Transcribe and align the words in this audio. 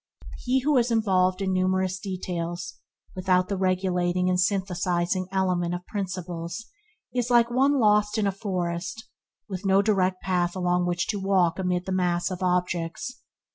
He 0.39 0.61
who 0.61 0.77
is 0.77 0.89
involved 0.89 1.43
in 1.43 1.53
numerous 1.53 1.99
details 1.99 2.79
without 3.15 3.49
the 3.49 3.55
regulating 3.55 4.29
and 4.29 4.39
synthesizing 4.39 5.27
element 5.31 5.75
of 5.75 5.85
principles 5.85 6.65
is 7.13 7.29
like 7.29 7.51
one 7.51 7.79
lost 7.79 8.17
in 8.17 8.25
a 8.25 8.31
forest, 8.31 9.07
with 9.47 9.63
no 9.63 9.83
direct 9.83 10.19
path 10.23 10.55
along 10.55 10.87
which 10.87 11.05
to 11.09 11.19
walk 11.19 11.59
amid 11.59 11.85
the 11.85 11.91
mass 11.91 12.31
of 12.31 12.41
objects. 12.41 13.21